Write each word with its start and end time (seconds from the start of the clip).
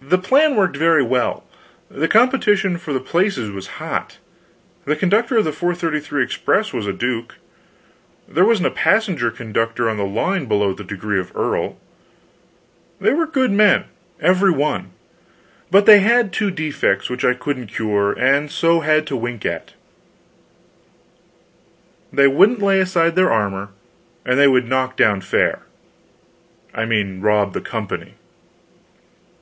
The 0.00 0.16
plan 0.16 0.56
worked 0.56 0.78
very 0.78 1.02
well, 1.02 1.44
the 1.90 2.08
competition 2.08 2.78
for 2.78 2.94
the 2.94 3.00
places 3.00 3.50
was 3.50 3.66
hot. 3.76 4.16
The 4.86 4.96
conductor 4.96 5.36
of 5.36 5.44
the 5.44 5.50
4.33 5.50 6.24
express 6.24 6.72
was 6.72 6.86
a 6.86 6.92
duke; 6.94 7.34
there 8.26 8.46
wasn't 8.46 8.68
a 8.68 8.70
passenger 8.70 9.30
conductor 9.30 9.90
on 9.90 9.98
the 9.98 10.06
line 10.06 10.46
below 10.46 10.72
the 10.72 10.84
degree 10.84 11.20
of 11.20 11.36
earl. 11.36 11.76
They 12.98 13.12
were 13.12 13.26
good 13.26 13.50
men, 13.50 13.84
every 14.22 14.50
one, 14.50 14.92
but 15.70 15.84
they 15.84 16.00
had 16.00 16.32
two 16.32 16.50
defects 16.50 17.10
which 17.10 17.22
I 17.22 17.34
couldn't 17.34 17.66
cure, 17.66 18.12
and 18.12 18.50
so 18.50 18.80
had 18.80 19.06
to 19.08 19.16
wink 19.16 19.44
at: 19.44 19.74
they 22.10 22.26
wouldn't 22.26 22.62
lay 22.62 22.80
aside 22.80 23.16
their 23.16 23.30
armor, 23.30 23.68
and 24.24 24.38
they 24.38 24.48
would 24.48 24.66
"knock 24.66 24.96
down" 24.96 25.20
fare 25.20 25.60
I 26.72 26.86
mean 26.86 27.20
rob 27.20 27.52
the 27.52 27.60
company. 27.60 28.14